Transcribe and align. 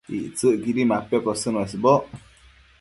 Ictsëcquidi 0.19 0.83
mapiocosën 0.91 1.57
uesboc 1.61 2.03